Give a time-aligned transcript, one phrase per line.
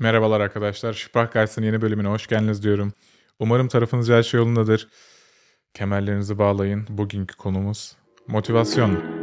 [0.00, 0.92] Merhabalar arkadaşlar.
[0.92, 2.92] Sprachgeist'ın yeni bölümüne hoş geldiniz diyorum.
[3.38, 4.88] Umarım tarafınızca her şey yolundadır.
[5.74, 6.86] Kemerlerinizi bağlayın.
[6.88, 7.96] Bugünkü konumuz
[8.26, 9.20] motivasyon.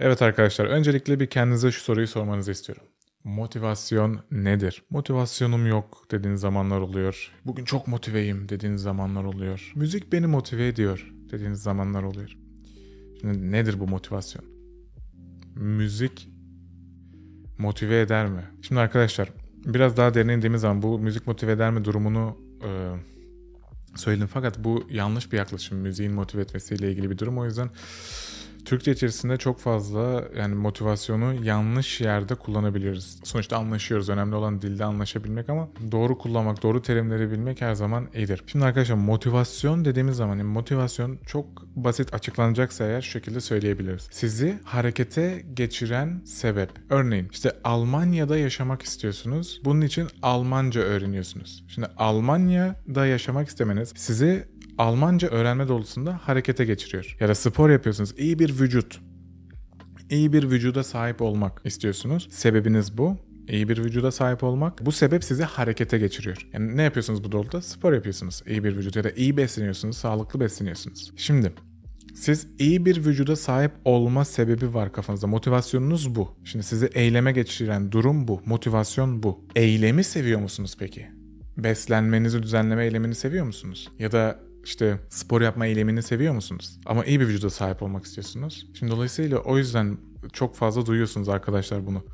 [0.00, 2.84] Evet arkadaşlar, öncelikle bir kendinize şu soruyu sormanızı istiyorum.
[3.24, 4.82] Motivasyon nedir?
[4.90, 7.32] Motivasyonum yok dediğiniz zamanlar oluyor.
[7.44, 9.72] Bugün çok motiveyim dediğiniz zamanlar oluyor.
[9.74, 12.36] Müzik beni motive ediyor dediğiniz zamanlar oluyor.
[13.20, 14.44] Şimdi nedir bu motivasyon?
[15.56, 16.28] Müzik
[17.58, 18.44] motive eder mi?
[18.62, 19.32] Şimdi arkadaşlar
[19.64, 22.68] biraz daha derine indiğimiz zaman bu müzik motive eder mi durumunu e,
[23.96, 24.26] söyledim.
[24.26, 25.78] Fakat bu yanlış bir yaklaşım.
[25.78, 27.38] Müziğin motive etmesiyle ilgili bir durum.
[27.38, 27.70] O yüzden
[28.70, 33.20] Türkçe içerisinde çok fazla yani motivasyonu yanlış yerde kullanabiliriz.
[33.24, 34.08] Sonuçta anlaşıyoruz.
[34.08, 38.42] Önemli olan dilde anlaşabilmek ama doğru kullanmak, doğru terimleri bilmek her zaman iyidir.
[38.46, 41.46] Şimdi arkadaşlar motivasyon dediğimiz zaman yani motivasyon çok
[41.76, 44.08] basit açıklanacaksa eğer şu şekilde söyleyebiliriz.
[44.10, 46.70] Sizi harekete geçiren sebep.
[46.90, 49.60] Örneğin işte Almanya'da yaşamak istiyorsunuz.
[49.64, 51.64] Bunun için Almanca öğreniyorsunuz.
[51.68, 54.48] Şimdi Almanya'da yaşamak istemeniz sizi
[54.80, 57.16] Almanca öğrenme doğrultusunda harekete geçiriyor.
[57.20, 58.14] Ya da spor yapıyorsunuz.
[58.18, 59.00] İyi bir vücut.
[60.10, 62.28] İyi bir vücuda sahip olmak istiyorsunuz.
[62.30, 63.16] Sebebiniz bu.
[63.48, 64.86] İyi bir vücuda sahip olmak.
[64.86, 66.48] Bu sebep sizi harekete geçiriyor.
[66.52, 67.62] Yani ne yapıyorsunuz bu doğrultuda?
[67.62, 68.42] Spor yapıyorsunuz.
[68.46, 71.12] İyi bir vücut ya da iyi besleniyorsunuz, sağlıklı besleniyorsunuz.
[71.16, 71.52] Şimdi
[72.14, 75.26] siz iyi bir vücuda sahip olma sebebi var kafanızda.
[75.26, 76.28] Motivasyonunuz bu.
[76.44, 78.42] Şimdi sizi eyleme geçiren durum bu.
[78.46, 79.44] Motivasyon bu.
[79.56, 81.06] Eylemi seviyor musunuz peki?
[81.56, 83.88] Beslenmenizi düzenleme eylemini seviyor musunuz?
[83.98, 86.80] Ya da işte spor yapma eylemini seviyor musunuz?
[86.86, 88.66] Ama iyi bir vücuda sahip olmak istiyorsunuz.
[88.78, 89.98] Şimdi dolayısıyla o yüzden
[90.32, 92.04] çok fazla duyuyorsunuz arkadaşlar bunu.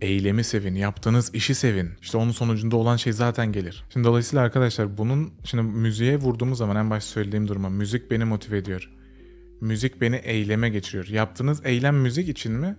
[0.00, 1.90] Eylemi sevin, yaptığınız işi sevin.
[2.02, 3.84] İşte onun sonucunda olan şey zaten gelir.
[3.92, 8.58] Şimdi dolayısıyla arkadaşlar bunun şimdi müziğe vurduğumuz zaman en başta söylediğim duruma müzik beni motive
[8.58, 8.90] ediyor.
[9.60, 11.08] Müzik beni eyleme geçiriyor.
[11.08, 12.76] Yaptığınız eylem müzik için mi?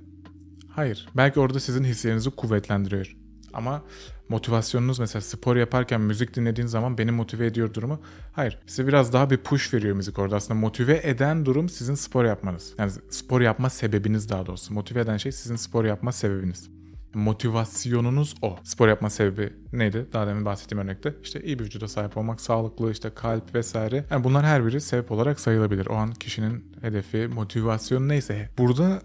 [0.70, 1.08] Hayır.
[1.18, 3.21] Belki orada sizin hislerinizi kuvvetlendiriyor.
[3.54, 3.84] Ama
[4.30, 8.02] motivasyonunuz mesela spor yaparken müzik dinlediğiniz zaman beni motive ediyor durumu.
[8.34, 8.60] Hayır.
[8.68, 10.36] Size biraz daha bir push veriyor müzik orada.
[10.36, 12.74] Aslında motive eden durum sizin spor yapmanız.
[12.78, 14.74] Yani spor yapma sebebiniz daha doğrusu.
[14.74, 16.70] Motive eden şey sizin spor yapma sebebiniz.
[17.14, 18.58] Motivasyonunuz o.
[18.64, 20.08] Spor yapma sebebi neydi?
[20.14, 21.14] Daha demin bahsettiğim örnekte.
[21.24, 24.06] İşte iyi bir vücuda sahip olmak, sağlıklı, işte kalp vesaire.
[24.12, 25.88] Yani bunlar her biri sebep olarak sayılabilir.
[25.88, 28.50] O an kişinin hedefi, motivasyonu neyse.
[28.58, 29.02] Burada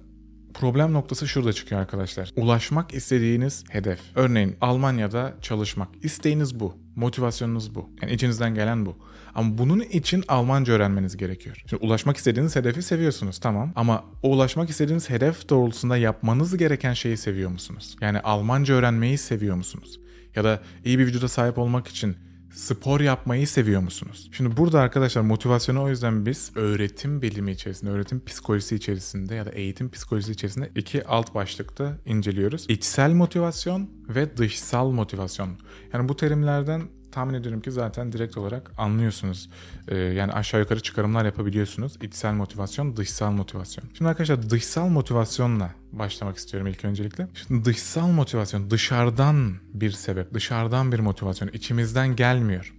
[0.61, 2.33] Problem noktası şurada çıkıyor arkadaşlar.
[2.37, 4.00] Ulaşmak istediğiniz hedef.
[4.15, 5.89] Örneğin Almanya'da çalışmak.
[6.03, 6.75] İsteğiniz bu.
[6.97, 7.91] Motivasyonunuz bu.
[8.03, 8.97] Yani içinizden gelen bu.
[9.34, 11.65] Ama bunun için Almanca öğrenmeniz gerekiyor.
[11.66, 13.72] Şimdi ulaşmak istediğiniz hedefi seviyorsunuz tamam.
[13.77, 17.97] Ama o ulaşmak istediğiniz hedef doğrultusunda yapmanız gereken şeyi seviyor musunuz?
[18.00, 20.00] Yani Almanca öğrenmeyi seviyor musunuz?
[20.37, 22.16] Ya da iyi bir vücuda sahip olmak için
[22.56, 24.31] spor yapmayı seviyor musunuz?
[24.33, 29.50] Şimdi burada arkadaşlar motivasyonu o yüzden biz öğretim bilimi içerisinde, öğretim psikolojisi içerisinde ya da
[29.50, 32.66] eğitim psikolojisi içerisinde iki alt başlıkta inceliyoruz.
[32.69, 35.50] İçsel motivasyon ve dışsal motivasyon.
[35.93, 36.83] Yani bu terimlerden
[37.16, 39.50] tahmin ediyorum ki zaten direkt olarak anlıyorsunuz.
[39.88, 41.97] Ee, yani aşağı yukarı çıkarımlar yapabiliyorsunuz.
[42.03, 43.84] İçsel motivasyon, dışsal motivasyon.
[43.94, 47.28] Şimdi arkadaşlar dışsal motivasyonla başlamak istiyorum ilk öncelikle.
[47.34, 52.75] Şimdi dışsal motivasyon dışarıdan bir sebep, dışarıdan bir motivasyon içimizden gelmiyor.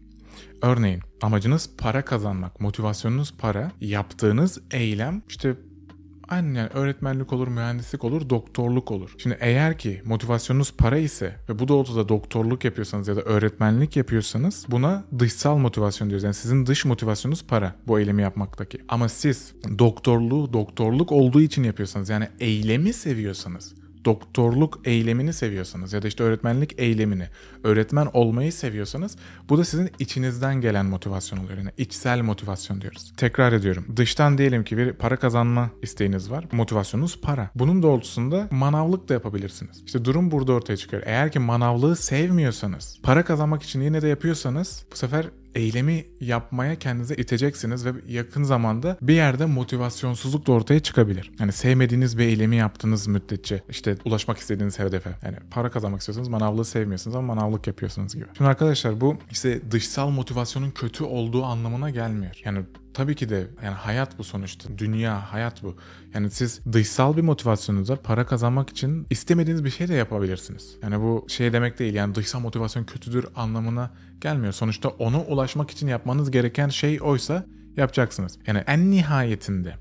[0.62, 5.56] Örneğin amacınız para kazanmak, motivasyonunuz para, yaptığınız eylem işte
[6.30, 9.16] Aynen öğretmenlik olur, mühendislik olur, doktorluk olur.
[9.18, 14.66] Şimdi eğer ki motivasyonunuz para ise ve bu doğrultuda doktorluk yapıyorsanız ya da öğretmenlik yapıyorsanız
[14.70, 16.24] buna dışsal motivasyon diyoruz.
[16.24, 18.78] Yani sizin dış motivasyonunuz para bu eylemi yapmaktaki.
[18.88, 23.74] Ama siz doktorluğu doktorluk olduğu için yapıyorsanız yani eylemi seviyorsanız
[24.08, 27.28] doktorluk eylemini seviyorsanız ya da işte öğretmenlik eylemini,
[27.64, 29.18] öğretmen olmayı seviyorsanız
[29.50, 31.58] bu da sizin içinizden gelen motivasyon oluyor.
[31.58, 33.14] Yani içsel motivasyon diyoruz.
[33.18, 33.86] Tekrar ediyorum.
[33.96, 36.46] Dıştan diyelim ki bir para kazanma isteğiniz var.
[36.52, 37.50] Motivasyonunuz para.
[37.56, 39.84] Bunun doğrultusunda manavlık da yapabilirsiniz.
[39.86, 41.04] İşte durum burada ortaya çıkıyor.
[41.06, 45.26] Eğer ki manavlığı sevmiyorsanız, para kazanmak için yine de yapıyorsanız bu sefer
[45.56, 51.32] eylemi yapmaya kendinize iteceksiniz ve yakın zamanda bir yerde motivasyonsuzluk da ortaya çıkabilir.
[51.40, 55.10] Yani sevmediğiniz bir eylemi yaptığınız müddetçe işte ulaşmak istediğiniz hedefe.
[55.24, 58.26] Yani para kazanmak istiyorsanız manavlığı sevmiyorsunuz ama manavlık yapıyorsunuz gibi.
[58.38, 62.42] Şimdi arkadaşlar bu işte dışsal motivasyonun kötü olduğu anlamına gelmiyor.
[62.46, 62.60] Yani
[62.98, 64.78] tabii ki de yani hayat bu sonuçta.
[64.78, 65.76] Dünya, hayat bu.
[66.14, 70.76] Yani siz dışsal bir motivasyonunuza para kazanmak için istemediğiniz bir şey de yapabilirsiniz.
[70.84, 71.94] Yani bu şey demek değil.
[71.94, 73.92] Yani dışsal motivasyon kötüdür anlamına
[74.22, 74.54] gelmiyor.
[74.54, 77.46] Sonuçta ona ulaşmak için yapmanız gereken şey oysa
[77.76, 78.40] yapacaksınız.
[78.48, 79.76] Yani en nihayetinde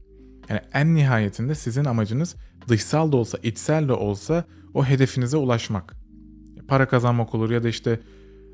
[0.48, 2.36] yani en nihayetinde sizin amacınız
[2.68, 5.96] dışsal da olsa, içsel de olsa o hedefinize ulaşmak.
[6.68, 8.00] Para kazanmak olur ya da işte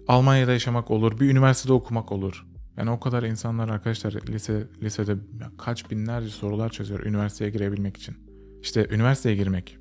[0.09, 2.52] Almanya'da yaşamak olur, bir üniversitede okumak olur.
[2.77, 5.17] Yani o kadar insanlar arkadaşlar lise lisede
[5.59, 8.17] kaç binlerce sorular çözüyor üniversiteye girebilmek için.
[8.63, 9.79] İşte üniversiteye girmek.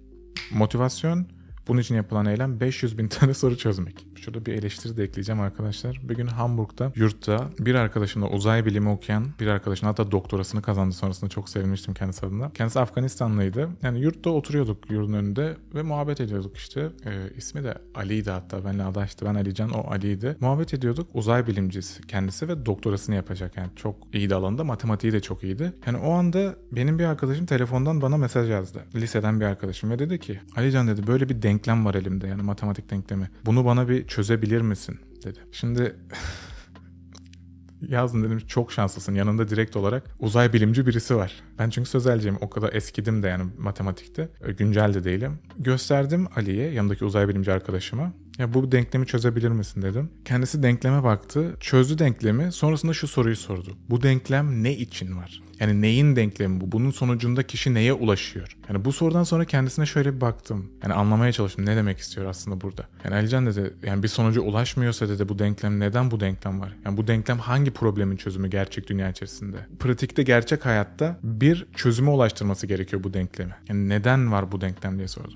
[0.51, 1.27] Motivasyon
[1.67, 4.07] bunun için yapılan eylem 500 bin tane soru çözmek.
[4.21, 6.01] Şurada bir eleştiri de ekleyeceğim arkadaşlar.
[6.03, 11.29] Bir gün Hamburg'da yurtta bir arkadaşımla uzay bilimi okuyan bir arkadaşın hatta doktorasını kazandı sonrasında
[11.29, 12.51] çok sevinmiştim kendisi adına.
[12.53, 13.69] Kendisi Afganistanlıydı.
[13.83, 16.89] Yani yurtta oturuyorduk yurdun önünde ve muhabbet ediyorduk işte.
[17.05, 19.25] Ee, ismi de Ali'ydi hatta benle adaştı.
[19.25, 20.37] Ben Alican o Ali'ydi.
[20.39, 21.07] Muhabbet ediyorduk.
[21.13, 23.57] Uzay bilimcisi kendisi ve doktorasını yapacak.
[23.57, 25.73] Yani çok iyi de alanda matematiği de çok iyiydi.
[25.85, 28.79] Yani o anda benim bir arkadaşım telefondan bana mesaj yazdı.
[28.95, 32.91] Liseden bir arkadaşım ve dedi ki Alican dedi böyle bir denklem var elimde yani matematik
[32.91, 33.29] denklemi.
[33.45, 35.39] Bunu bana bir çözebilir misin dedi.
[35.51, 35.95] Şimdi
[37.81, 41.33] yazdım dedim çok şanslısın yanında direkt olarak uzay bilimci birisi var.
[41.59, 45.39] Ben çünkü sözelciyim o kadar eskidim de yani matematikte güncel de değilim.
[45.57, 48.13] Gösterdim Ali'ye yanındaki uzay bilimci arkadaşıma.
[48.41, 50.09] Ya bu denklemi çözebilir misin dedim.
[50.25, 52.51] Kendisi denkleme baktı, çözdü denklemi.
[52.51, 53.77] Sonrasında şu soruyu sordu.
[53.89, 55.41] Bu denklem ne için var?
[55.59, 56.71] Yani neyin denklemi bu?
[56.71, 58.57] Bunun sonucunda kişi neye ulaşıyor?
[58.69, 60.71] Yani bu sorudan sonra kendisine şöyle bir baktım.
[60.83, 62.87] Yani anlamaya çalıştım ne demek istiyor aslında burada.
[63.03, 66.77] Yani Alican dedi yani bir sonuca ulaşmıyorsa dedi bu denklem neden bu denklem var?
[66.85, 69.57] Yani bu denklem hangi problemin çözümü gerçek dünya içerisinde?
[69.79, 73.55] Pratikte gerçek hayatta bir çözüme ulaştırması gerekiyor bu denklemi.
[73.69, 75.35] Yani neden var bu denklem diye sordu.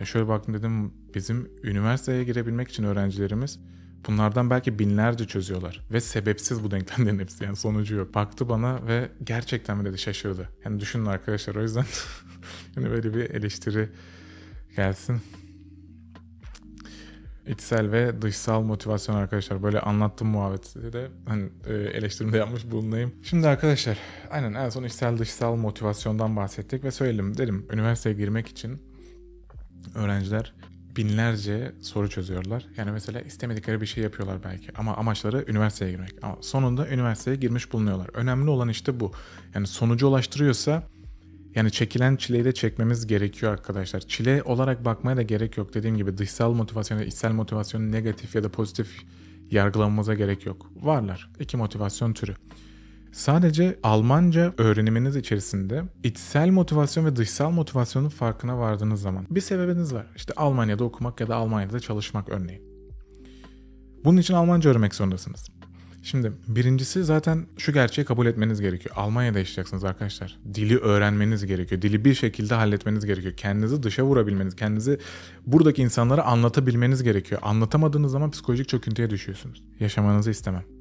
[0.00, 3.58] Ya şöyle baktım dedim bizim üniversiteye girebilmek için öğrencilerimiz
[4.08, 5.80] Bunlardan belki binlerce çözüyorlar.
[5.90, 8.14] Ve sebepsiz bu denklemlerin hepsi yani sonucu yok.
[8.14, 10.48] Baktı bana ve gerçekten mi dedi şaşırdı.
[10.64, 11.84] Yani düşünün arkadaşlar o yüzden
[12.76, 13.88] yani böyle bir eleştiri
[14.76, 15.20] gelsin.
[17.46, 19.62] İçsel ve dışsal motivasyon arkadaşlar.
[19.62, 23.14] Böyle anlattım muhabbeti de hani e, eleştirimde yapmış bulunayım.
[23.22, 23.98] Şimdi arkadaşlar
[24.30, 27.38] aynen en son içsel dışsal motivasyondan bahsettik ve söyledim.
[27.38, 28.82] Dedim üniversiteye girmek için
[29.94, 30.54] öğrenciler
[31.00, 32.66] binlerce soru çözüyorlar.
[32.76, 36.14] Yani mesela istemedikleri bir şey yapıyorlar belki ama amaçları üniversiteye girmek.
[36.22, 38.08] Ama sonunda üniversiteye girmiş bulunuyorlar.
[38.14, 39.12] Önemli olan işte bu.
[39.54, 40.82] Yani sonucu ulaştırıyorsa
[41.54, 44.00] yani çekilen çileyi de çekmemiz gerekiyor arkadaşlar.
[44.00, 45.74] Çile olarak bakmaya da gerek yok.
[45.74, 49.02] Dediğim gibi dışsal motivasyon ya da içsel motivasyonu negatif ya da pozitif
[49.50, 50.70] yargılamamıza gerek yok.
[50.76, 51.30] Varlar.
[51.40, 52.34] İki motivasyon türü.
[53.12, 60.06] Sadece Almanca öğreniminiz içerisinde içsel motivasyon ve dışsal motivasyonun farkına vardığınız zaman bir sebebiniz var.
[60.16, 62.62] İşte Almanya'da okumak ya da Almanya'da çalışmak örneğin.
[64.04, 65.46] Bunun için Almanca öğrenmek zorundasınız.
[66.02, 68.94] Şimdi birincisi zaten şu gerçeği kabul etmeniz gerekiyor.
[68.98, 70.38] Almanya'da yaşayacaksınız arkadaşlar.
[70.54, 71.82] Dili öğrenmeniz gerekiyor.
[71.82, 73.34] Dili bir şekilde halletmeniz gerekiyor.
[73.36, 74.98] Kendinizi dışa vurabilmeniz, kendinizi
[75.46, 77.40] buradaki insanlara anlatabilmeniz gerekiyor.
[77.44, 79.62] Anlatamadığınız zaman psikolojik çöküntüye düşüyorsunuz.
[79.80, 80.79] Yaşamanızı istemem.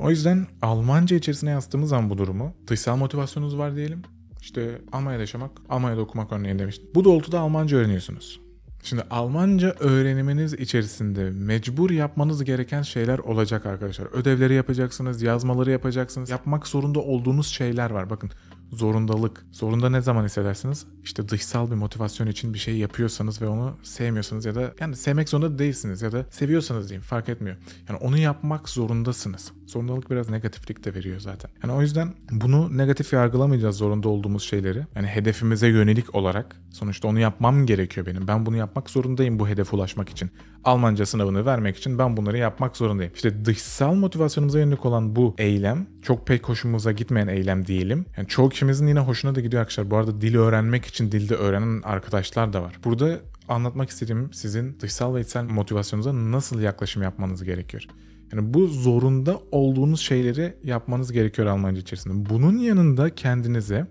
[0.00, 4.02] O yüzden Almanca içerisine yazdığımız zaman bu durumu dışsal motivasyonunuz var diyelim.
[4.40, 6.88] İşte Almanya'da yaşamak, Almanya'da okumak örneğin demiştim.
[6.94, 8.40] Bu doğrultuda Almanca öğreniyorsunuz.
[8.82, 14.06] Şimdi Almanca öğreniminiz içerisinde mecbur yapmanız gereken şeyler olacak arkadaşlar.
[14.12, 16.30] Ödevleri yapacaksınız, yazmaları yapacaksınız.
[16.30, 18.10] Yapmak zorunda olduğunuz şeyler var.
[18.10, 18.30] Bakın
[18.72, 19.46] zorundalık.
[19.52, 20.86] Zorunda ne zaman hissedersiniz?
[21.04, 25.28] İşte dışsal bir motivasyon için bir şey yapıyorsanız ve onu sevmiyorsanız ya da yani sevmek
[25.28, 27.56] zorunda değilsiniz ya da seviyorsanız diyeyim fark etmiyor.
[27.88, 29.52] Yani onu yapmak zorundasınız.
[29.66, 31.50] Zorundalık biraz negatiflik de veriyor zaten.
[31.62, 34.86] Yani o yüzden bunu negatif yargılamayacağız zorunda olduğumuz şeyleri.
[34.94, 38.28] Yani hedefimize yönelik olarak sonuçta onu yapmam gerekiyor benim.
[38.28, 40.30] Ben bunu yapmak zorundayım bu hedefe ulaşmak için.
[40.64, 43.12] Almanca sınavını vermek için ben bunları yapmak zorundayım.
[43.14, 48.06] İşte dışsal motivasyonumuza yönelik olan bu eylem çok pek hoşumuza gitmeyen eylem diyelim.
[48.16, 49.90] Yani çoğu kişimizin yine hoşuna da gidiyor arkadaşlar.
[49.90, 52.78] Bu arada dili öğrenmek için dilde öğrenen arkadaşlar da var.
[52.84, 57.86] Burada anlatmak istediğim sizin dışsal ve içsel motivasyonunuza nasıl yaklaşım yapmanız gerekiyor.
[58.32, 62.30] Yani bu zorunda olduğunuz şeyleri yapmanız gerekiyor Almanca içerisinde.
[62.30, 63.86] Bunun yanında kendinize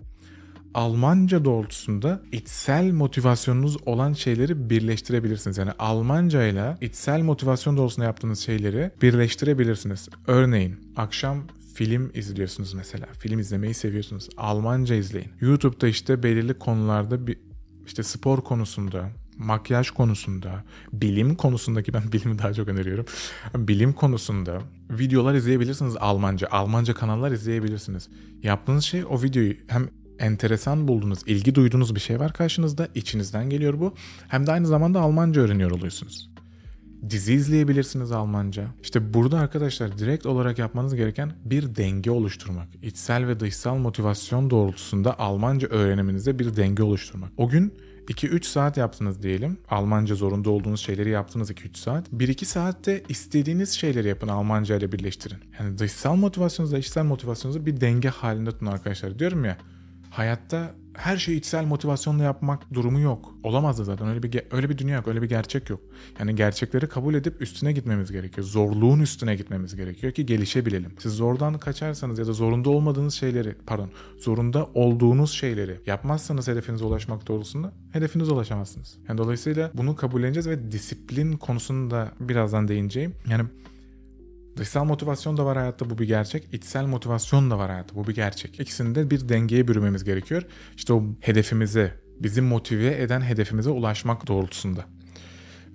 [0.74, 5.58] Almanca doğrultusunda içsel motivasyonunuz olan şeyleri birleştirebilirsiniz.
[5.58, 10.08] Yani Almanca ile içsel motivasyon doğrultusunda yaptığınız şeyleri birleştirebilirsiniz.
[10.26, 11.42] Örneğin akşam
[11.80, 13.06] film izliyorsunuz mesela.
[13.18, 14.28] Film izlemeyi seviyorsunuz.
[14.36, 15.32] Almanca izleyin.
[15.40, 17.38] YouTube'da işte belirli konularda bir
[17.86, 23.04] işte spor konusunda, makyaj konusunda, bilim konusundaki ben bilimi daha çok öneriyorum.
[23.56, 26.48] Bilim konusunda videolar izleyebilirsiniz Almanca.
[26.50, 28.08] Almanca kanallar izleyebilirsiniz.
[28.42, 32.88] Yaptığınız şey o videoyu hem enteresan bulduğunuz, ilgi duyduğunuz bir şey var karşınızda.
[32.94, 33.94] içinizden geliyor bu.
[34.28, 36.29] Hem de aynı zamanda Almanca öğreniyor oluyorsunuz.
[37.08, 38.66] Dizi izleyebilirsiniz Almanca.
[38.82, 42.68] İşte burada arkadaşlar direkt olarak yapmanız gereken bir denge oluşturmak.
[42.82, 47.32] İçsel ve dışsal motivasyon doğrultusunda Almanca öğreniminize bir denge oluşturmak.
[47.36, 47.74] O gün
[48.08, 49.58] 2-3 saat yaptınız diyelim.
[49.70, 52.08] Almanca zorunda olduğunuz şeyleri yaptınız 2-3 saat.
[52.08, 55.38] 1-2 saatte istediğiniz şeyleri yapın Almanca ile birleştirin.
[55.60, 59.18] Yani dışsal motivasyonunuzla içsel motivasyonunuzu bir denge halinde tutun arkadaşlar.
[59.18, 59.56] Diyorum ya
[60.10, 63.34] Hayatta her şeyi içsel motivasyonla yapmak durumu yok.
[63.42, 65.80] Olamaz da zaten öyle bir öyle bir dünya yok, öyle bir gerçek yok.
[66.18, 68.46] Yani gerçekleri kabul edip üstüne gitmemiz gerekiyor.
[68.46, 70.92] Zorluğun üstüne gitmemiz gerekiyor ki gelişebilelim.
[70.98, 77.28] Siz zordan kaçarsanız ya da zorunda olmadığınız şeyleri, pardon, zorunda olduğunuz şeyleri yapmazsanız hedefinize ulaşmak
[77.28, 78.96] doğrultusunda hedefinize ulaşamazsınız.
[79.08, 83.14] Yani dolayısıyla bunu kabulleneceğiz ve disiplin konusunu da birazdan değineceğim.
[83.30, 83.44] Yani
[84.56, 86.54] Dışsal motivasyon da var hayatta bu bir gerçek.
[86.54, 88.60] İçsel motivasyon da var hayatta bu bir gerçek.
[88.60, 90.42] İkisini de bir dengeye bürümemiz gerekiyor.
[90.76, 94.84] İşte o hedefimize, bizi motive eden hedefimize ulaşmak doğrultusunda.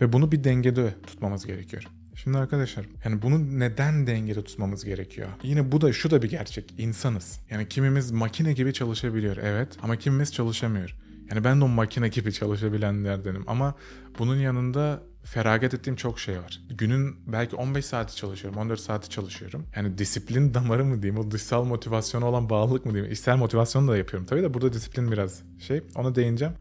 [0.02, 1.84] Ve bunu bir dengede tutmamız gerekiyor.
[2.16, 5.28] Şimdi arkadaşlar yani bunu neden dengede tutmamız gerekiyor?
[5.44, 6.74] Yine bu da şu da bir gerçek.
[6.78, 7.40] İnsanız.
[7.50, 10.96] Yani kimimiz makine gibi çalışabiliyor evet ama kimimiz çalışamıyor.
[11.30, 13.76] Yani ben de o makine gibi çalışabilenlerdenim ama
[14.20, 16.62] bunun yanında feragat ettiğim çok şey var.
[16.70, 19.66] Günün belki 15 saati çalışıyorum, 14 saati çalışıyorum.
[19.76, 23.98] Yani disiplin damarı mı diyeyim, o dışsal motivasyona olan bağlılık mı diyeyim, içsel motivasyonu da
[23.98, 24.28] yapıyorum.
[24.28, 26.54] Tabii de burada disiplin biraz şey, ona değineceğim.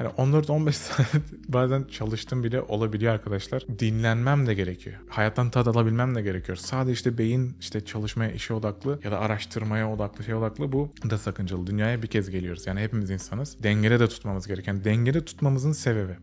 [0.00, 1.06] Yani 14-15 saat
[1.48, 3.62] bazen çalıştığım bile olabiliyor arkadaşlar.
[3.78, 4.96] Dinlenmem de gerekiyor.
[5.08, 6.56] Hayattan tad alabilmem de gerekiyor.
[6.56, 11.18] Sadece işte beyin işte çalışmaya, işe odaklı ya da araştırmaya odaklı, şey odaklı bu da
[11.18, 11.66] sakıncalı.
[11.66, 12.66] Dünyaya bir kez geliyoruz.
[12.66, 13.62] Yani hepimiz insanız.
[13.62, 14.84] Dengede de tutmamız gereken.
[14.84, 16.16] Dengede tutmamızın sebebi.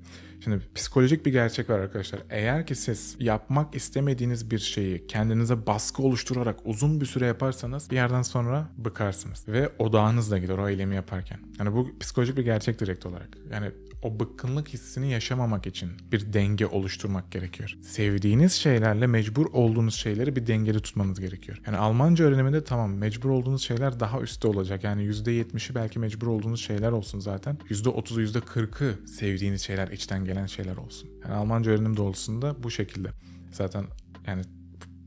[0.43, 2.21] Şimdi psikolojik bir gerçek var arkadaşlar.
[2.29, 7.95] Eğer ki siz yapmak istemediğiniz bir şeyi kendinize baskı oluşturarak uzun bir süre yaparsanız bir
[7.95, 9.47] yerden sonra bıkarsınız.
[9.47, 11.39] Ve odağınız da gider o eylemi yaparken.
[11.59, 13.29] Yani bu psikolojik bir gerçek direkt olarak.
[13.51, 13.71] Yani
[14.03, 17.77] o bıkkınlık hissini yaşamamak için bir denge oluşturmak gerekiyor.
[17.81, 21.62] Sevdiğiniz şeylerle mecbur olduğunuz şeyleri bir dengede tutmanız gerekiyor.
[21.65, 24.83] Yani Almanca öğreniminde tamam mecbur olduğunuz şeyler daha üstte olacak.
[24.83, 27.57] Yani %70'i belki mecbur olduğunuz şeyler olsun zaten.
[27.69, 31.09] %30'u %40'ı sevdiğiniz şeyler, içten gelen şeyler olsun.
[31.23, 33.09] Yani Almanca öğrenim doğrultusunda bu şekilde.
[33.51, 33.85] Zaten
[34.27, 34.41] yani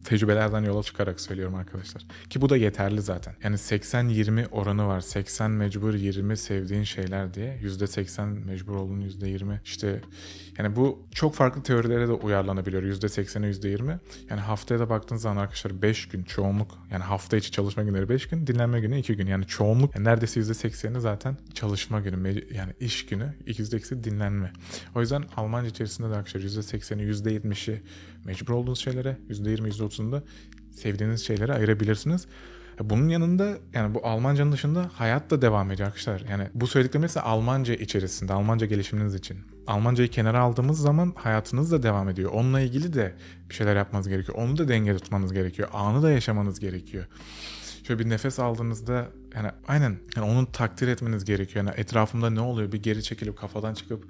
[0.06, 2.02] tecrübelerden yola çıkarak söylüyorum arkadaşlar.
[2.30, 3.34] Ki bu da yeterli zaten.
[3.42, 5.00] Yani 80-20 oranı var.
[5.00, 7.58] 80 mecbur 20 sevdiğin şeyler diye.
[7.62, 10.00] %80 mecbur olduğun %20 işte
[10.58, 12.82] yani bu çok farklı teorilere de uyarlanabiliyor.
[12.82, 13.98] %80'e %20.
[14.30, 18.28] Yani haftaya da baktığınız zaman arkadaşlar 5 gün çoğunluk yani hafta içi çalışma günleri 5
[18.28, 19.26] gün dinlenme günü 2 gün.
[19.26, 24.52] Yani çoğunluk yani neredeyse %80'i zaten çalışma günü yani iş günü %2'si dinlenme.
[24.94, 27.82] O yüzden Almanca içerisinde de arkadaşlar %80'i %70'i
[28.26, 30.22] mecbur olduğunuz şeylere %20 %30'unda
[30.72, 32.26] sevdiğiniz şeylere ayırabilirsiniz.
[32.80, 36.20] Bunun yanında yani bu Almancanın dışında hayat da devam ediyor arkadaşlar.
[36.30, 39.38] Yani bu söylediklerim ise Almanca içerisinde, Almanca gelişiminiz için.
[39.66, 42.30] Almancayı kenara aldığımız zaman hayatınız da devam ediyor.
[42.32, 43.14] Onunla ilgili de
[43.50, 44.38] bir şeyler yapmanız gerekiyor.
[44.38, 45.68] Onu da denge tutmanız gerekiyor.
[45.72, 47.06] Anı da yaşamanız gerekiyor.
[47.86, 51.64] Şöyle bir nefes aldığınızda yani aynen yani onu takdir etmeniz gerekiyor.
[51.64, 54.04] Yani etrafımda ne oluyor bir geri çekilip kafadan çıkıp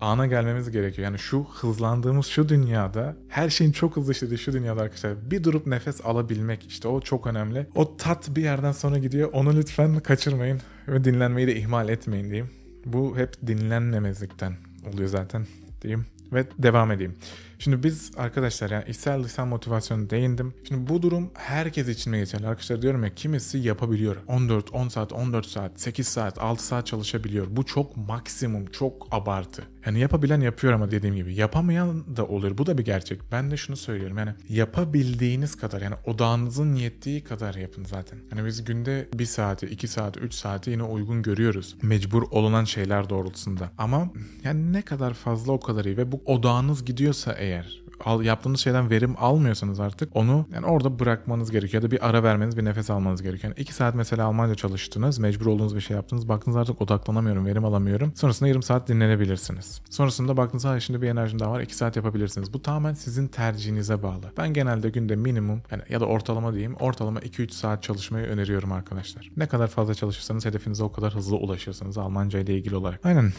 [0.00, 1.04] ana gelmemiz gerekiyor.
[1.04, 5.66] Yani şu hızlandığımız şu dünyada her şeyin çok hızlı işlediği şu dünyada arkadaşlar bir durup
[5.66, 7.66] nefes alabilmek işte o çok önemli.
[7.74, 9.30] O tat bir yerden sonra gidiyor.
[9.32, 12.50] Onu lütfen kaçırmayın ve dinlenmeyi de ihmal etmeyin diyeyim.
[12.84, 14.56] Bu hep dinlenmemezlikten
[14.92, 15.46] oluyor zaten
[15.82, 17.14] diyeyim ve devam edeyim.
[17.60, 20.54] Şimdi biz arkadaşlar yani içsel dışsal motivasyonu değindim.
[20.68, 22.46] Şimdi bu durum herkes için mi geçerli?
[22.46, 24.16] Arkadaşlar diyorum ya kimisi yapabiliyor.
[24.26, 27.46] 14, 10 saat, 14 saat, 8 saat, 6 saat çalışabiliyor.
[27.50, 29.62] Bu çok maksimum, çok abartı.
[29.86, 32.58] Yani yapabilen yapıyor ama dediğim gibi yapamayan da olur.
[32.58, 33.20] Bu da bir gerçek.
[33.32, 38.18] Ben de şunu söylüyorum yani yapabildiğiniz kadar yani odağınızın yettiği kadar yapın zaten.
[38.32, 41.76] Yani biz günde 1 saati, 2 saati, 3 saati yine uygun görüyoruz.
[41.82, 43.70] Mecbur olunan şeyler doğrultusunda.
[43.78, 44.10] Ama
[44.44, 48.60] yani ne kadar fazla o kadar iyi ve bu odağınız gidiyorsa eğer eğer al, yaptığınız
[48.60, 52.64] şeyden verim almıyorsanız artık onu yani orada bırakmanız gerekiyor ya da bir ara vermeniz bir
[52.64, 53.52] nefes almanız gerekiyor.
[53.52, 57.64] Yani iki saat mesela Almanca çalıştınız mecbur olduğunuz bir şey yaptınız baktınız artık odaklanamıyorum verim
[57.64, 58.12] alamıyorum.
[58.14, 59.82] Sonrasında yarım saat dinlenebilirsiniz.
[59.90, 62.52] Sonrasında baktınız ha şimdi bir enerjim daha var iki saat yapabilirsiniz.
[62.52, 64.32] Bu tamamen sizin tercihinize bağlı.
[64.36, 69.30] Ben genelde günde minimum yani ya da ortalama diyeyim ortalama 2-3 saat çalışmayı öneriyorum arkadaşlar.
[69.36, 73.06] Ne kadar fazla çalışırsanız hedefinize o kadar hızlı ulaşırsınız Almanca ile ilgili olarak.
[73.06, 73.32] Aynen.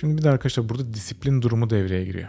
[0.00, 2.28] Şimdi bir de arkadaşlar burada disiplin durumu devreye giriyor.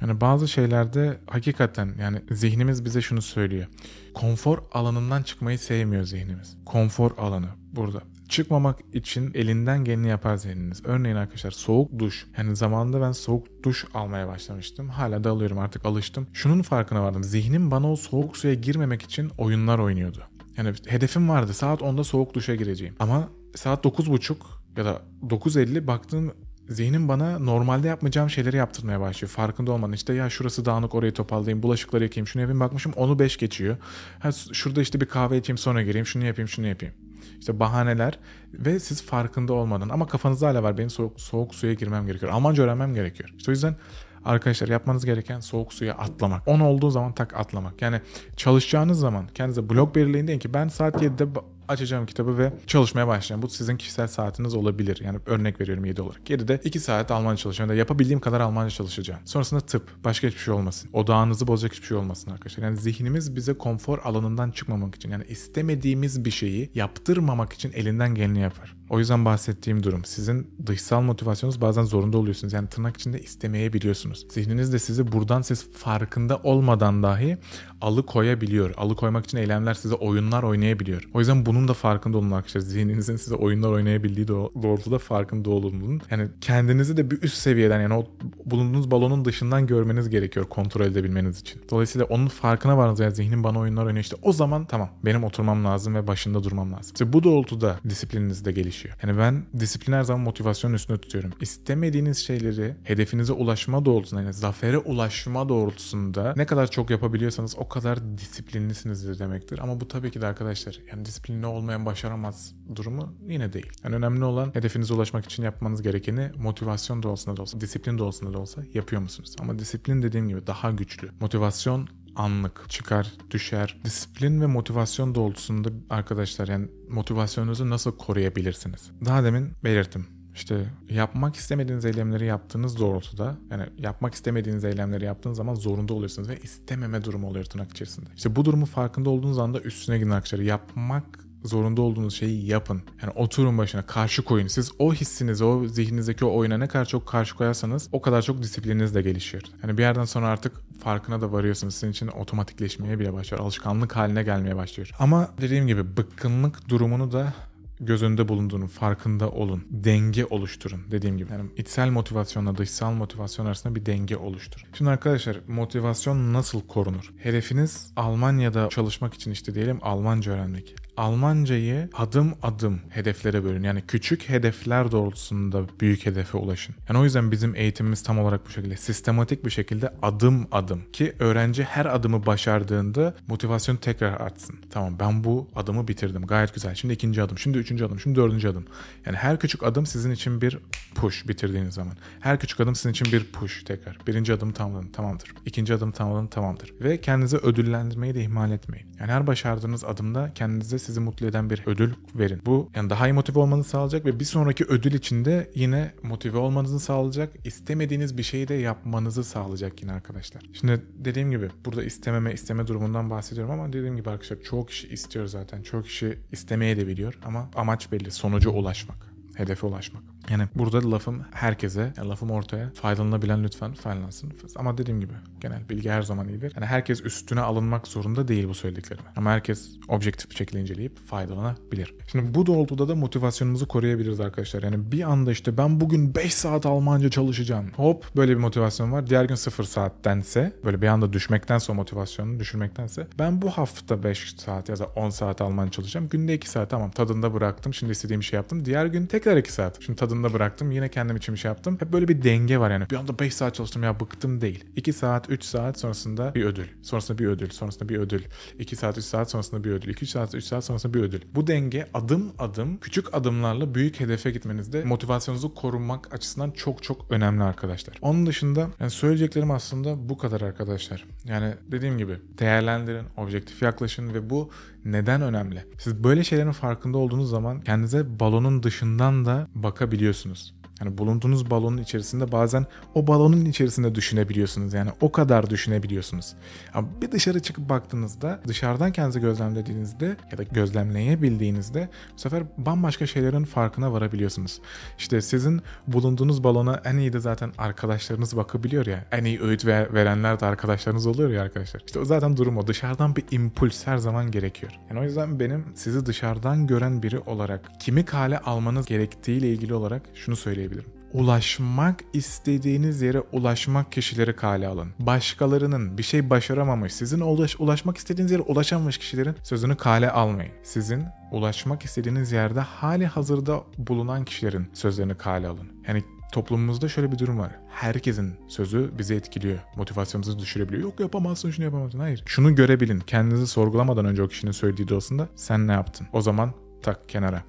[0.00, 3.66] Yani bazı şeylerde hakikaten yani zihnimiz bize şunu söylüyor.
[4.14, 6.56] Konfor alanından çıkmayı sevmiyor zihnimiz.
[6.66, 8.02] Konfor alanı burada.
[8.28, 10.82] Çıkmamak için elinden geleni yapar zihniniz.
[10.84, 12.26] Örneğin arkadaşlar soğuk duş.
[12.38, 14.88] Yani zamanında ben soğuk duş almaya başlamıştım.
[14.88, 16.26] Hala da alıyorum artık alıştım.
[16.32, 17.24] Şunun farkına vardım.
[17.24, 20.22] Zihnim bana o soğuk suya girmemek için oyunlar oynuyordu.
[20.56, 21.54] Yani hedefim vardı.
[21.54, 22.94] Saat 10'da soğuk duşa gireceğim.
[22.98, 24.36] Ama saat 9.30
[24.76, 26.32] ya da 9.50 baktığım
[26.68, 29.30] zihnim bana normalde yapmayacağım şeyleri yaptırmaya başlıyor.
[29.30, 33.36] Farkında olmadan işte ya şurası dağınık orayı toparlayayım, bulaşıkları yıkayayım, şunu yapayım bakmışım onu 5
[33.36, 33.76] geçiyor.
[34.20, 36.94] Ha, şurada işte bir kahve içeyim sonra gireyim, şunu yapayım, şunu yapayım.
[37.40, 38.18] İşte bahaneler
[38.54, 42.32] ve siz farkında olmadan ama kafanızda hala var benim soğuk, soğuk suya girmem gerekiyor.
[42.32, 43.30] Almanca öğrenmem gerekiyor.
[43.38, 43.76] İşte o yüzden
[44.24, 46.48] arkadaşlar yapmanız gereken soğuk suya atlamak.
[46.48, 47.82] 10 olduğu zaman tak atlamak.
[47.82, 48.00] Yani
[48.36, 51.26] çalışacağınız zaman kendinize blok belirleyin deyin ki ben saat 7'de
[51.68, 53.42] açacağım kitabı ve çalışmaya başlayacağım.
[53.42, 55.00] Bu sizin kişisel saatiniz olabilir.
[55.04, 56.30] Yani örnek veriyorum 7 olarak.
[56.30, 57.70] 7'de 2 saat Almanca çalışacağım.
[57.70, 59.20] Yani yapabildiğim kadar Almanca çalışacağım.
[59.24, 60.04] Sonrasında tıp.
[60.04, 60.90] Başka hiçbir şey olmasın.
[60.92, 62.64] Odağınızı bozacak hiçbir şey olmasın arkadaşlar.
[62.64, 68.40] Yani zihnimiz bize konfor alanından çıkmamak için yani istemediğimiz bir şeyi yaptırmamak için elinden geleni
[68.40, 68.77] yapar.
[68.90, 72.52] O yüzden bahsettiğim durum sizin dışsal motivasyonunuz bazen zorunda oluyorsunuz.
[72.52, 74.26] Yani tırnak içinde istemeyebiliyorsunuz.
[74.30, 77.38] Zihniniz de sizi buradan siz farkında olmadan dahi
[77.80, 78.74] alıkoyabiliyor.
[78.76, 81.08] Alıkoymak için eylemler size oyunlar oynayabiliyor.
[81.14, 82.60] O yüzden bunun da farkında olun arkadaşlar.
[82.60, 85.68] Zihninizin size oyunlar oynayabildiği doğrultuda farkında olun.
[86.10, 88.06] Yani kendinizi de bir üst seviyeden yani o
[88.44, 91.62] bulunduğunuz balonun dışından görmeniz gerekiyor kontrol edebilmeniz için.
[91.70, 95.64] Dolayısıyla onun farkına varınız yani zihnin bana oyunlar oynuyor işte o zaman tamam benim oturmam
[95.64, 96.92] lazım ve başında durmam lazım.
[96.94, 98.96] İşte bu doğrultuda disiplininiz de gelişiyor.
[99.02, 101.32] Yani ben disiplin her zaman motivasyon üstüne tutuyorum.
[101.40, 108.18] İstemediğiniz şeyleri hedefinize ulaşma doğrultusunda yani zafere ulaşma doğrultusunda ne kadar çok yapabiliyorsanız o kadar
[108.18, 109.58] disiplinlisinizdir demektir.
[109.58, 113.72] Ama bu tabii ki de arkadaşlar yani disiplinli olmayan başaramaz durumu yine değil.
[113.84, 118.34] Yani önemli olan hedefinize ulaşmak için yapmanız gerekeni motivasyon da olsun da olsa, disiplin olsun
[118.34, 119.36] da olsa yapıyor musunuz?
[119.40, 121.10] Ama disiplin dediğim gibi daha güçlü.
[121.20, 123.78] Motivasyon anlık çıkar düşer.
[123.84, 128.90] Disiplin ve motivasyon doğrultusunda arkadaşlar yani motivasyonunuzu nasıl koruyabilirsiniz?
[129.04, 130.06] Daha demin belirttim.
[130.34, 136.38] İşte yapmak istemediğiniz eylemleri yaptığınız doğrultuda yani yapmak istemediğiniz eylemleri yaptığınız zaman zorunda oluyorsunuz ve
[136.38, 138.10] istememe durumu oluyor tırnak içerisinde.
[138.16, 140.38] İşte bu durumu farkında olduğunuz anda üstüne gidin arkadaşlar.
[140.38, 142.82] Yapmak zorunda olduğunuz şeyi yapın.
[143.02, 144.46] Yani oturun başına karşı koyun.
[144.46, 148.42] Siz o hissinizi, o zihninizdeki o oyuna ne kadar çok karşı koyarsanız o kadar çok
[148.42, 149.42] disiplininiz de gelişiyor.
[149.62, 151.74] Yani bir yerden sonra artık farkına da varıyorsunuz.
[151.74, 153.42] Sizin için otomatikleşmeye bile başlıyor.
[153.42, 154.90] Alışkanlık haline gelmeye başlıyor.
[154.98, 157.32] Ama dediğim gibi bıkkınlık durumunu da
[157.80, 159.64] göz önünde bulunduğunun farkında olun.
[159.70, 161.32] Denge oluşturun dediğim gibi.
[161.32, 164.66] Yani içsel motivasyonla dışsal motivasyon arasında bir denge oluşturun.
[164.74, 167.12] Şimdi arkadaşlar motivasyon nasıl korunur?
[167.18, 170.74] Hedefiniz Almanya'da çalışmak için işte diyelim Almanca öğrenmek.
[170.98, 173.62] Almancayı adım adım hedeflere bölün.
[173.62, 176.74] Yani küçük hedefler doğrultusunda büyük hedefe ulaşın.
[176.88, 178.76] Yani o yüzden bizim eğitimimiz tam olarak bu şekilde.
[178.76, 180.82] Sistematik bir şekilde adım adım.
[180.92, 184.56] Ki öğrenci her adımı başardığında motivasyon tekrar artsın.
[184.70, 186.26] Tamam ben bu adımı bitirdim.
[186.26, 186.74] Gayet güzel.
[186.74, 187.38] Şimdi ikinci adım.
[187.38, 188.00] Şimdi üçüncü adım.
[188.00, 188.64] Şimdi dördüncü adım.
[189.06, 190.58] Yani her küçük adım sizin için bir
[190.94, 191.94] push bitirdiğiniz zaman.
[192.20, 193.98] Her küçük adım sizin için bir push tekrar.
[194.06, 194.88] Birinci adım tamamladın.
[194.88, 195.34] Tamamdır.
[195.46, 196.26] İkinci adım tamamladın.
[196.26, 196.72] Tamamdır.
[196.80, 198.86] Ve kendinize ödüllendirmeyi de ihmal etmeyin.
[199.00, 202.40] Yani her başardığınız adımda kendinize sizi mutlu eden bir ödül verin.
[202.46, 206.80] Bu yani daha iyi motive olmanızı sağlayacak ve bir sonraki ödül içinde yine motive olmanızı
[206.80, 207.32] sağlayacak.
[207.44, 210.42] İstemediğiniz bir şeyi de yapmanızı sağlayacak yine arkadaşlar.
[210.52, 215.26] Şimdi dediğim gibi burada istememe isteme durumundan bahsediyorum ama dediğim gibi arkadaşlar çoğu kişi istiyor
[215.26, 215.62] zaten.
[215.62, 218.10] Çoğu kişi istemeye de biliyor ama amaç belli.
[218.10, 218.98] Sonuca ulaşmak.
[219.34, 220.02] Hedefe ulaşmak.
[220.30, 224.32] Yani burada lafım herkese, yani lafım ortaya faydalanabilen lütfen faydalansın.
[224.56, 226.52] Ama dediğim gibi genel bilgi her zaman iyidir.
[226.56, 229.08] Yani herkes üstüne alınmak zorunda değil bu söylediklerime.
[229.16, 231.94] Ama herkes objektif bir şekilde inceleyip faydalanabilir.
[232.12, 234.62] Şimdi bu doğrultuda da motivasyonumuzu koruyabiliriz arkadaşlar.
[234.62, 237.70] Yani bir anda işte ben bugün 5 saat Almanca çalışacağım.
[237.76, 239.06] Hop böyle bir motivasyon var.
[239.06, 244.34] Diğer gün 0 saattense böyle bir anda düşmektense o motivasyonu düşürmektense ben bu hafta 5
[244.38, 246.08] saat ya da 10 saat Almanca çalışacağım.
[246.08, 247.74] Günde 2 saat tamam tadında bıraktım.
[247.74, 248.64] Şimdi istediğim şey yaptım.
[248.64, 249.82] Diğer gün tekrar 2 saat.
[249.82, 250.70] Şimdi tadında tadında bıraktım.
[250.70, 251.76] Yine kendim için bir şey yaptım.
[251.80, 252.90] Hep böyle bir denge var yani.
[252.90, 254.64] Bir anda 5 saat çalıştım ya bıktım değil.
[254.76, 256.66] 2 saat 3 saat sonrasında bir ödül.
[256.82, 257.50] Sonrasında bir ödül.
[257.50, 258.22] Sonrasında bir ödül.
[258.58, 259.90] 2 saat 3 saat sonrasında bir ödül.
[259.90, 261.20] 2 saat 3 saat sonrasında bir ödül.
[261.34, 267.42] Bu denge adım adım küçük adımlarla büyük hedefe gitmenizde motivasyonunuzu korumak açısından çok çok önemli
[267.42, 267.98] arkadaşlar.
[268.02, 271.04] Onun dışında yani söyleyeceklerim aslında bu kadar arkadaşlar.
[271.24, 274.50] Yani dediğim gibi değerlendirin, objektif yaklaşın ve bu
[274.92, 275.64] neden önemli?
[275.78, 280.57] Siz böyle şeylerin farkında olduğunuz zaman kendinize balonun dışından da bakabiliyorsunuz.
[280.80, 284.74] Yani bulunduğunuz balonun içerisinde bazen o balonun içerisinde düşünebiliyorsunuz.
[284.74, 286.34] Yani o kadar düşünebiliyorsunuz.
[286.74, 293.44] Ama bir dışarı çıkıp baktığınızda dışarıdan kendinizi gözlemlediğinizde ya da gözlemleyebildiğinizde bu sefer bambaşka şeylerin
[293.44, 294.60] farkına varabiliyorsunuz.
[294.98, 299.04] İşte sizin bulunduğunuz balona en iyi de zaten arkadaşlarınız bakabiliyor ya.
[299.12, 301.82] En iyi öğüt verenler de arkadaşlarınız oluyor ya arkadaşlar.
[301.86, 302.66] İşte o zaten durum o.
[302.66, 304.72] Dışarıdan bir impuls her zaman gerekiyor.
[304.90, 310.02] Yani o yüzden benim sizi dışarıdan gören biri olarak kimi kale almanız gerektiğiyle ilgili olarak
[310.14, 310.98] şunu söyleyeyim söyleyebilirim.
[311.12, 314.88] Ulaşmak istediğiniz yere ulaşmak kişileri kale alın.
[314.98, 320.52] Başkalarının bir şey başaramamış, sizin ulaş, ulaşmak istediğiniz yere ulaşamamış kişilerin sözünü kale almayın.
[320.62, 325.68] Sizin ulaşmak istediğiniz yerde hali hazırda bulunan kişilerin sözlerini kale alın.
[325.88, 327.52] Yani toplumumuzda şöyle bir durum var.
[327.68, 329.58] Herkesin sözü bizi etkiliyor.
[329.76, 330.82] Motivasyonumuzu düşürebiliyor.
[330.82, 331.98] Yok yapamazsın şunu yapamazsın.
[331.98, 332.22] Hayır.
[332.26, 333.00] Şunu görebilin.
[333.00, 336.06] Kendinizi sorgulamadan önce o kişinin söylediği de olsun da sen ne yaptın?
[336.12, 336.52] O zaman
[336.82, 337.42] tak kenara.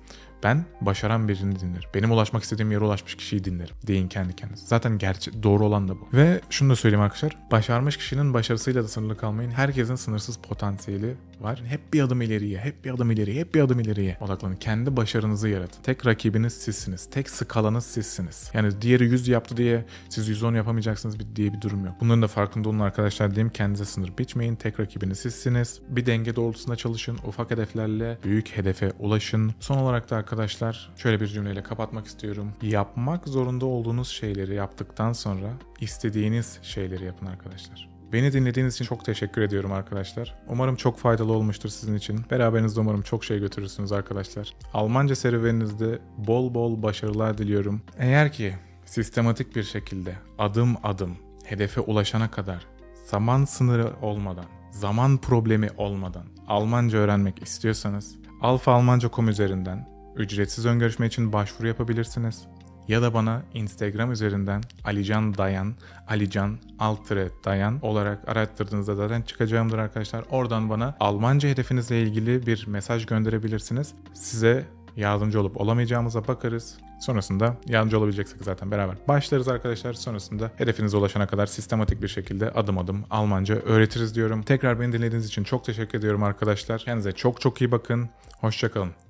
[0.43, 1.89] Ben başaran birini dinlerim.
[1.93, 3.75] Benim ulaşmak istediğim yere ulaşmış kişiyi dinlerim.
[3.87, 4.65] Deyin kendi kendinize.
[4.65, 6.07] Zaten gerçi doğru olan da bu.
[6.13, 7.37] Ve şunu da söyleyeyim arkadaşlar.
[7.51, 9.51] Başarmış kişinin başarısıyla da sınırlı kalmayın.
[9.51, 11.63] Herkesin sınırsız potansiyeli var.
[11.65, 14.55] Hep bir adım ileriye, hep bir adım ileriye, hep bir adım ileriye odaklanın.
[14.55, 15.81] Kendi başarınızı yaratın.
[15.81, 17.09] Tek rakibiniz sizsiniz.
[17.09, 18.51] Tek skalanız sizsiniz.
[18.53, 21.95] Yani diğeri 100 yaptı diye siz 110 yapamayacaksınız diye bir durum yok.
[22.01, 23.49] Bunların da farkında olun arkadaşlar diyeyim.
[23.49, 24.55] Kendinize sınır biçmeyin.
[24.55, 25.79] Tek rakibiniz sizsiniz.
[25.89, 27.19] Bir denge doğrultusunda çalışın.
[27.27, 29.53] Ufak hedeflerle büyük hedefe ulaşın.
[29.59, 32.53] Son olarak da arkadaşlar şöyle bir cümleyle kapatmak istiyorum.
[32.61, 35.47] Yapmak zorunda olduğunuz şeyleri yaptıktan sonra
[35.79, 37.89] istediğiniz şeyleri yapın arkadaşlar.
[38.13, 40.35] Beni dinlediğiniz için çok teşekkür ediyorum arkadaşlar.
[40.47, 42.21] Umarım çok faydalı olmuştur sizin için.
[42.31, 44.53] Beraberinizde umarım çok şey götürürsünüz arkadaşlar.
[44.73, 47.81] Almanca serüveninizde bol bol başarılar diliyorum.
[47.97, 52.65] Eğer ki sistematik bir şekilde adım adım hedefe ulaşana kadar
[53.05, 61.33] zaman sınırı olmadan, zaman problemi olmadan Almanca öğrenmek istiyorsanız alfaalmanca.com üzerinden ücretsiz ön görüşme için
[61.33, 62.47] başvuru yapabilirsiniz
[62.89, 65.75] ya da bana Instagram üzerinden Alican Dayan,
[66.07, 70.25] Alican Altıre Dayan olarak arattırdığınızda zaten çıkacağımdır arkadaşlar.
[70.29, 73.93] Oradan bana Almanca hedefinizle ilgili bir mesaj gönderebilirsiniz.
[74.13, 76.77] Size yardımcı olup olamayacağımıza bakarız.
[76.99, 79.93] Sonrasında yardımcı olabileceksek zaten beraber başlarız arkadaşlar.
[79.93, 84.43] Sonrasında hedefinize ulaşana kadar sistematik bir şekilde adım adım Almanca öğretiriz diyorum.
[84.43, 86.79] Tekrar beni dinlediğiniz için çok teşekkür ediyorum arkadaşlar.
[86.79, 88.09] Kendinize çok çok iyi bakın.
[88.39, 89.08] Hoşçakalın.